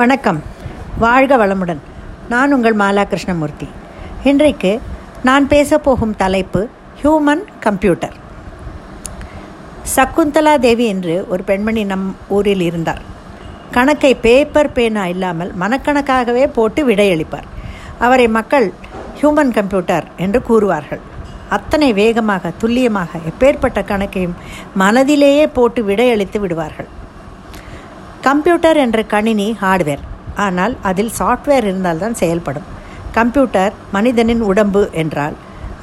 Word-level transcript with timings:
வணக்கம். 0.00 0.38
வாழ்க 1.02 1.36
வளமுடன். 1.40 1.80
நான் 2.32 2.52
உங்கள் 2.56 2.76
மாலா 2.80 3.02
கிருஷ்ணமூர்த்தி 3.12 3.66
இன்றைக்கு 4.30 4.70
நான் 5.28 5.46
பேசப்போகும் 5.52 6.12
தலைப்பு 6.20 6.60
ஹியூமன் 7.00 7.42
கம்ப்யூட்டர். 7.64 8.14
சக்குந்தலா 9.94 10.54
தேவி 10.66 10.86
என்று 10.92 11.16
ஒரு 11.32 11.42
பெண்மணி 11.50 11.82
நம் 11.92 12.06
ஊரில் 12.36 12.64
இருந்தார். 12.68 13.02
கணக்கை 13.76 14.12
பேப்பர் 14.26 14.72
பேனா 14.76 15.04
இல்லாமல் 15.14 15.50
மனக்கணக்காகவே 15.62 16.46
போட்டு 16.58 16.82
விடையளிப்பார் 16.90 17.50
அவரை 18.06 18.28
மக்கள் 18.38 18.68
ஹியூமன் 19.18 19.52
கம்ப்யூட்டர் 19.58 20.08
என்று 20.26 20.42
கூறுவார்கள். 20.50 21.02
அத்தனை 21.58 21.90
வேகமாக 22.00 22.52
துல்லியமாக 22.62 23.20
எப்பேற்பட்ட 23.32 23.82
கணக்கையும் 23.92 24.38
மனதிலேயே 24.84 25.46
போட்டு 25.58 25.82
விடையளித்து 25.90 26.40
விடுவார்கள். 26.46 26.90
கம்ப்யூட்டர் 28.26 28.78
என்ற 28.84 28.98
கணினி 29.12 29.46
ஹார்ட்வேர். 29.60 30.02
ஆனால் 30.46 30.74
அதில் 30.88 31.12
சாஃப்ட்வேர் 31.18 31.66
இருந்தால்தான் 31.68 32.18
செயல்படும். 32.20 32.66
கம்ப்யூட்டர் 33.16 33.72
மனிதனின் 33.94 34.42
உடம்பு 34.50 34.82
என்றால் 35.02 35.36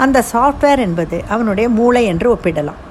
அந்த 0.03 0.17
சாஃப்ட்வேர் 0.33 0.81
என்பது 0.85 1.17
அவனுடைய 1.33 1.67
மூளை 1.77 2.03
என்று 2.11 2.27
ஒப்பிடலாம். 2.35 2.81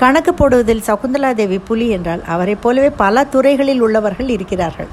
கணக்கு 0.00 0.32
போடுவதில் 0.34 0.86
சகுந்தலா 0.88 1.30
தேவி 1.40 1.58
புலி 1.68 1.86
என்றால் 1.96 2.22
அவரை 2.34 2.54
போலவே 2.64 2.90
பல 3.02 3.24
துறைகளில் 3.34 3.82
உள்ளவர்கள் 3.86 4.30
இருக்கிறார்கள். 4.36 4.90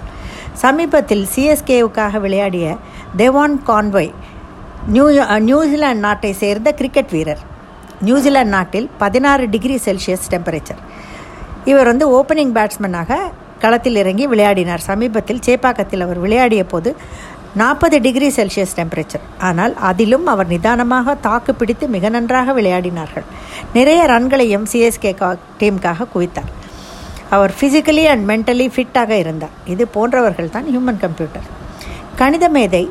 சமீபத்தில் 0.64 1.26
சிஎஸ்கேவுக்காக 1.34 2.20
விளையாடிய 2.26 2.76
தேவான் 3.22 3.58
கான்வாய் 3.70 4.14
நியூ 4.94 5.08
நியூசிலாந்து 5.50 6.06
நாட்டை 6.08 6.32
சேர்ந்த 6.44 6.70
கிரிக்கெட் 6.80 7.14
வீரர். 7.16 7.42
நியூசிலாந்து 8.08 8.56
நாட்டில் 8.58 8.88
பதினாறு 9.02 9.46
டிகிரி 9.54 9.78
செல்சியஸ் 9.86 10.32
டெம்பரேச்சர். 10.34 10.82
இவர் 11.72 11.90
வந்து 11.92 12.06
ஓப்பனிங் 12.18 12.56
பேட்ஸ்மேனாக 12.58 13.14
களத்தில் 13.64 14.00
இறங்கி 14.04 14.26
விளையாடினார். 14.34 14.84
சமீபத்தில் 14.90 15.44
சேப்பாக்கத்தில் 15.48 16.04
அவர் 16.06 16.20
விளையாடிய 16.26 16.64
போது 16.74 16.92
நாற்பது 17.62 17.98
டிகிரி 18.06 18.28
செல்சியஸ் 18.38 18.76
டெம்பரேச்சர். 18.80 19.24
ஆனால் 19.48 19.74
அதிலும் 19.90 20.26
அவர் 20.34 20.52
நிதானமாக 20.54 21.16
தாக்கு 21.28 21.52
பிடித்து 21.60 21.86
மிக 21.96 22.10
நன்றாக 22.16 22.54
விளையாடினார்கள். 22.60 23.26
நிறைய 23.78 24.02
ரன்களையும் 24.14 24.66
சிஎஸ்கே 24.72 25.12
டீமுக்காக 25.62 26.08
குவித்தார். 26.16 26.52
அவர் 27.36 27.54
ஃபிசிக்கலி 27.60 28.04
அண்ட் 28.12 28.26
மென்டலி 28.32 28.68
ஃபிட்டாக 28.76 29.12
இருந்தார். 29.24 29.56
இது 29.74 29.84
போன்றவர்கள் 29.96 30.54
தான் 30.56 30.68
ஹியூமன் 30.74 31.02
கம்ப்யூட்டர் 31.06 31.48
கணித 32.22 32.46
மேதை 32.58 32.84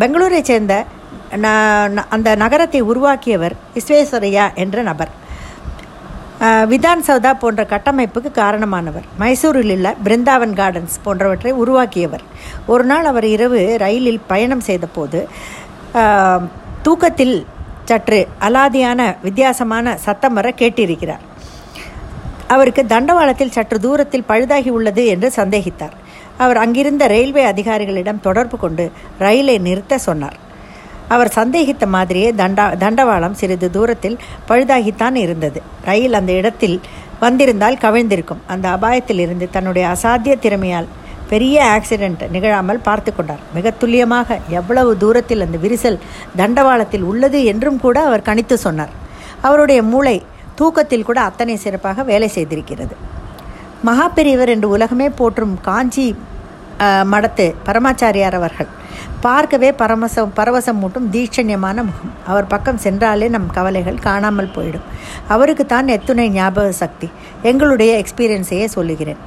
பெங்களூரை 0.00 0.40
சேர்ந்த 0.50 0.74
அந்த 2.14 2.28
நகரத்தை 2.42 2.80
உருவாக்கியவர் 2.90 3.54
விஸ்வேஸ்வரையா 3.74 4.44
என்ற 4.62 4.82
நபர். 4.90 5.10
விதான் 6.40 7.00
சௌதா 7.06 7.30
போன்ற 7.42 7.62
கட்டமைப்புக்கு 7.70 8.30
காரணமானவர். 8.40 9.06
மைசூரில் 9.20 9.72
உள்ள 9.74 9.88
பிருந்தாவன் 10.04 10.54
கார்டன்ஸ் 10.60 10.96
போன்றவற்றை 11.02 11.52
உருவாக்கியவர். 11.62 12.24
ஒரு 12.72 12.84
நாள் 12.84 13.04
அவர் 13.04 13.26
இரவு 13.34 13.60
ரயிலில் 13.84 14.20
பயணம் 14.26 14.66
செய்தபோது 14.68 15.20
தூக்கத்தில் 16.82 17.36
சற்று 17.84 18.20
அலாதியான 18.46 19.00
வித்தியாசமான 19.22 19.96
சத்தம் 20.06 20.36
வர 20.38 20.48
கேட்டிருக்கிறார். 20.60 21.24
அவருக்கு 22.54 22.82
தண்டவாளத்தில் 22.94 23.54
சற்று 23.56 23.78
தூரத்தில் 23.86 24.28
பழுதாகி 24.28 24.70
உள்ளது 24.78 25.06
என்று 25.06 25.30
சந்தேகித்தார். 25.36 25.96
அவர் 26.44 26.56
அங்கிருந்த 26.56 27.06
ரயில்வே 27.06 27.44
அதிகாரிகளிடம் 27.52 28.20
தொடர்பு 28.20 28.58
கொண்டு 28.58 28.92
ரயிலை 29.18 29.58
நிறுத்த 29.58 29.98
சொன்னார். 29.98 30.36
அவர் 31.08 31.30
சந்தேகித்த 31.34 31.86
மாதிரியே 31.86 32.30
தண்டா 32.32 32.64
தண்டவாளம் 32.84 33.36
சிறிது 33.40 33.70
தூரத்தில் 33.70 34.18
பழுதாகித்தான் 34.48 35.14
இருந்தது. 35.14 35.62
ரயில் 35.84 36.12
அந்த 36.12 36.32
இடத்தில் 36.32 36.80
வந்திருந்தால் 37.20 37.78
கவிழ்ந்திருக்கும். 37.84 38.42
அந்த 38.46 38.66
அபாயத்தில் 38.76 39.20
இருந்து 39.24 39.46
தன்னுடைய 39.50 39.84
அசாத்திய 39.94 40.34
திறமையால் 40.44 40.88
பெரிய 41.28 41.56
ஆக்சிடென்ட் 41.76 42.22
நிகழாமல் 42.30 42.80
பார்த்து 42.80 43.10
கொண்டார். 43.14 43.42
மிக 43.54 43.70
துல்லியமாக 43.70 44.38
எவ்வளவு 44.48 44.96
தூரத்தில் 44.96 45.40
அந்த 45.40 45.58
விரிசல் 45.58 45.98
தண்டவாளத்தில் 46.36 47.02
உள்ளது 47.02 47.44
என்றும் 47.44 47.80
கூட 47.80 48.04
அவர் 48.04 48.26
கணித்து 48.28 48.56
சொன்னார். 48.66 48.92
அவருடைய 49.40 49.82
மூளை 49.82 50.16
தூக்கத்தில் 50.54 51.04
கூட 51.04 51.18
அத்தனை 51.20 51.56
சிறப்பாக 51.56 52.02
வேலை 52.02 52.30
செய்திருக்கிறது. 52.34 52.94
மகா 53.82 54.06
பெரியவர் 54.08 54.48
என்று 54.48 54.68
உலகமே 54.68 55.08
போற்றும் 55.08 55.54
காஞ்சி 55.60 56.06
மடத்து 57.12 57.46
பரமாச்சாரியார் 57.66 58.36
அவர்கள். 58.40 58.68
பார்க்கவே 59.20 59.68
பரமசம் 59.80 60.32
பரவசம் 60.36 60.78
மூட்டும் 60.82 61.08
தீட்சண்யமான 61.14 61.76
முகம். 61.88 62.12
அவர் 62.30 62.50
பக்கம் 62.52 62.82
சென்றாலே 62.84 63.28
நம் 63.34 63.48
கவலைகள் 63.56 63.98
காணாமல் 64.06 64.54
போயிடும். 64.56 64.86
அவருக்கு 65.34 65.66
தான் 65.66 65.88
எத்துணை 65.96 66.26
ஞாபக 66.38 66.72
சக்தி. 66.82 67.08
எங்களுடைய 67.42 67.92
எக்ஸ்பீரியன்ஸையே 68.02 68.68
சொல்லுகிறேன். 68.76 69.20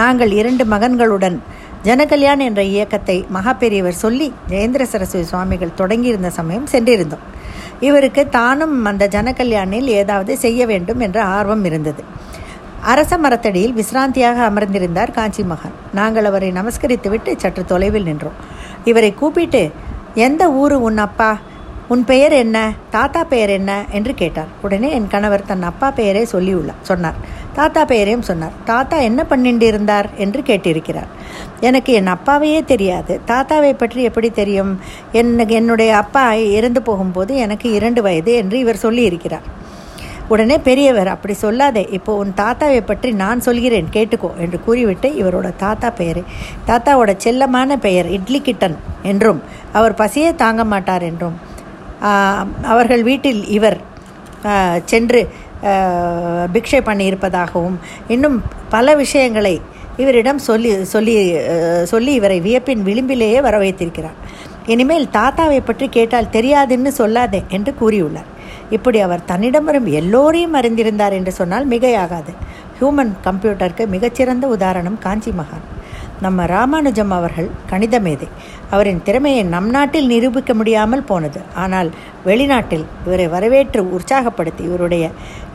நாங்கள் 0.00 0.32
இரண்டு 0.40 0.64
மகன்களுடன் 0.64 1.38
ஜனகல்யாண் 1.86 2.42
என்ற 2.46 2.62
இயக்கத்தை 2.72 3.16
மகாபெரியவர் 3.36 4.02
சொல்லி 4.04 4.26
ஜெயேந்திர 4.50 4.82
சரஸ்வதி 4.92 5.26
சுவாமிகள் 5.32 5.78
தொடங்கியிருந்த 5.80 6.30
சமயம் 6.38 6.66
சென்றிருந்தோம். 6.72 7.24
இவருக்கு 7.88 8.22
தானும் 8.28 8.84
அந்த 8.84 9.04
ஜனகல்யாணில் 9.14 9.88
ஏதாவது 10.00 10.32
செய்ய 10.36 10.66
வேண்டும் 10.66 11.00
என்ற 11.06 11.18
ஆர்வம் 11.36 11.64
இருந்தது. 11.64 12.02
அரச 12.82 13.18
மரத்தடியில் 13.18 13.74
விசிராந்தியாக 13.74 14.50
அமர்ந்திருந்தார் 14.50 15.10
காஞ்சி 15.10 15.42
மகான். 15.42 15.94
நாங்கள் 15.94 16.24
அவரை 16.24 16.52
நமஸ்கரித்துவிட்டு 16.52 17.36
சற்று 17.36 17.64
தொலைவில் 17.64 18.02
நின்றோம். 18.02 18.32
இவரை 18.84 19.14
கூப்பிட்டு 19.14 19.70
எந்த 20.14 20.50
ஊரு 20.50 20.82
உன் 20.82 20.98
அப்பா? 20.98 21.38
உன் 21.88 22.04
பெயர் 22.04 22.32
என்ன? 22.32 22.72
தாத்தா 22.90 23.24
பெயர் 23.24 23.48
என்ன? 23.48 23.84
என்று 23.90 24.14
கேட்டார். 24.14 24.46
உடனே 24.62 24.90
என் 24.90 25.08
கணவர் 25.08 25.46
தன் 25.46 25.62
அப்பா 25.62 25.90
பெயரை 25.90 26.26
சொல்லியுள்ளார் 26.32 26.82
சொன்னார். 26.82 27.14
தாத்தா 27.52 27.84
பெயரையும் 27.84 28.22
சொன்னார். 28.22 28.52
தாத்தா 28.64 28.96
என்ன 28.96 29.24
பண்ணிட்டு 29.24 29.66
இருந்தார் 29.66 30.10
என்று 30.16 30.40
கேட்டிருக்கிறார். 30.40 31.06
எனக்கு 31.60 31.92
என் 31.92 32.06
அப்பாவையே 32.06 32.64
தெரியாது. 32.64 33.20
தாத்தாவை 33.26 33.72
பற்றி 33.72 34.02
எப்படி 34.02 34.30
தெரியும்? 34.30 34.80
என் 35.12 35.48
என்னுடைய 35.48 35.96
அப்பா 35.96 36.32
இறந்து 36.32 36.82
போகும்போது 36.82 37.36
எனக்கு 37.36 37.72
இரண்டு 37.72 38.02
வயது 38.02 38.32
என்று 38.32 38.58
இவர் 38.58 38.78
சொல்லியிருக்கிறார். 38.82 39.46
உடனே 40.30 40.58
பெரியவர் 40.58 41.08
அப்படி 41.08 41.34
சொல்லாதே 41.42 41.82
இப்போ 41.90 42.12
உன் 42.16 42.32
தாத்தாவை 42.36 42.80
பற்றி 42.80 43.12
நான் 43.12 43.40
சொல்கிறேன் 43.40 43.88
கேட்டுக்கோ 43.92 44.30
என்று 44.38 44.64
கூறிவிட்டு 44.64 45.08
இவரோட 45.22 45.48
தாத்தா 45.56 45.90
பெயரை 45.90 46.22
தாத்தாவோட 46.66 47.16
செல்லமான 47.16 47.76
பெயர் 47.76 48.06
இட்லி 48.06 48.40
கிட்டன் 48.40 48.76
என்றும் 49.02 49.40
அவர் 49.72 49.94
பசியே 49.94 50.34
தாங்க 50.34 50.64
மாட்டார் 50.64 51.02
என்றும் 51.02 51.36
அவர்கள் 52.62 53.02
வீட்டில் 53.02 53.48
இவர் 53.48 53.78
சென்று 54.84 55.28
பிக்ஷை 56.52 56.80
பண்ணியிருப்பதாகவும் 56.84 57.78
இன்னும் 58.08 58.42
பல 58.68 58.94
விஷயங்களை 58.94 59.60
இவரிடம் 59.96 60.38
சொல்லி 60.38 60.84
சொல்லி 60.84 61.14
சொல்லி 61.84 62.12
இவரை 62.14 62.40
வியப்பின் 62.40 62.84
விளிம்பிலேயே 62.84 63.40
வர 63.40 63.58
வைத்திருக்கிறார் 63.58 64.18
இனிமேல் 64.66 65.08
தாத்தாவை 65.08 65.60
பற்றி 65.60 65.88
கேட்டால் 65.88 66.32
தெரியாதுன்னு 66.32 66.90
சொல்லாதே 66.98 67.40
என்று 67.48 67.74
கூறியுள்ளார். 67.80 68.28
இப்படி 68.76 68.98
அவர் 69.06 69.28
தன்னிடம் 69.30 69.66
வரும் 69.68 69.88
எல்லோரையும் 70.00 70.56
அறிந்திருந்தார் 70.60 71.16
என்று 71.18 71.32
சொன்னால் 71.40 71.68
மிகையாகாது. 71.72 72.32
ஹியூமன் 72.78 73.12
கம்ப்யூட்டருக்கு 73.26 73.84
மிகச்சிறந்த 73.94 74.46
உதாரணம் 74.56 74.98
காஞ்சி 75.04 75.32
மகான். 75.40 75.66
நம்ம 76.24 76.46
ராமானுஜம் 76.52 77.12
அவர்கள் 77.16 77.50
கணித 77.70 77.98
மேதை 78.06 78.28
அவரின் 78.74 79.02
திறமையை 79.06 79.42
நம் 79.52 79.70
நாட்டில் 79.76 80.10
நிரூபிக்க 80.12 80.54
முடியாமல் 80.54 81.04
போனது. 81.10 81.40
ஆனால் 81.62 81.90
வெளிநாட்டில் 82.28 82.84
இவரை 83.06 83.26
வரவேற்று 83.34 83.82
உற்சாகப்படுத்தி 83.96 84.62
இவருடைய 84.68 85.04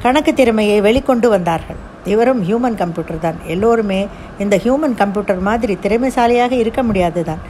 கணக்கு 0.03 0.33
திறமையை 0.39 0.77
வெளிக்கொண்டு 0.87 1.29
வந்தார்கள். 1.35 1.79
இவரும் 2.13 2.41
ஹியூமன் 2.47 2.79
கம்ப்யூட்டர் 2.81 3.23
தான். 3.25 3.37
எல்லோருமே 3.53 4.01
இந்த 4.45 4.55
ஹியூமன் 4.65 4.97
கம்ப்யூட்டர் 5.01 5.41
மாதிரி 5.49 5.75
திறமைசாலியாக 5.85 6.53
இருக்க 6.63 6.83
முடியாது 6.89 7.23
தான் 7.29 7.41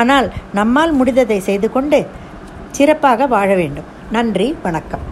ஆனால் 0.00 0.28
நம்மால் 0.60 0.94
முடிந்ததை 1.00 1.38
செய்து 1.48 1.70
கொண்டு 1.76 2.00
சிறப்பாக 2.78 3.26
வாழ 3.34 3.48
வேண்டும். 3.62 3.90
நன்றி 4.16 4.46
வணக்கம். 4.62 5.04